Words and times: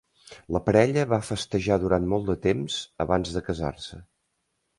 La 0.55 0.61
parella 0.69 1.03
va 1.11 1.19
festejar 1.27 1.77
durant 1.83 2.07
molt 2.15 2.25
de 2.31 2.37
temps 2.47 2.79
abans 3.07 3.37
de 3.37 3.45
casar-se. 3.53 4.01